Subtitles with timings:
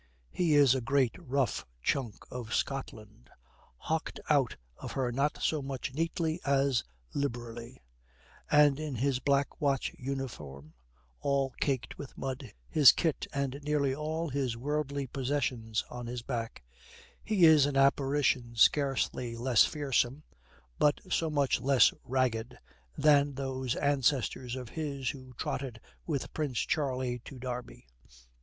[0.31, 3.29] He is a great rough chunk of Scotland,
[3.87, 7.83] howked out of her not so much neatly as liberally;
[8.49, 10.73] and in his Black Watch uniform,
[11.19, 16.63] all caked with mud, his kit and nearly all his worldly possessions on his back,
[17.23, 20.23] he is an apparition scarcely less fearsome
[20.79, 22.57] (but so much less ragged)
[22.97, 27.85] than those ancestors of his who trotted with Prince Charlie to Derby.